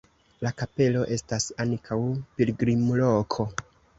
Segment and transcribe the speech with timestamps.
[0.45, 1.99] La kapelo estas ankaŭ
[2.39, 3.49] pilgrimloko.